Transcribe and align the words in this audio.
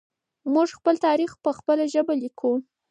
موږ 0.53 0.67
خپل 0.79 0.95
تاریخ 1.07 1.31
په 1.43 1.49
خپله 1.57 1.83
ژبه 1.93 2.13
لیکو. 2.21 2.51